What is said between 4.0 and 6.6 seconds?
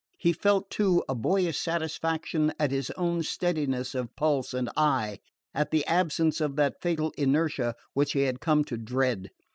pulse and eye, at the absence of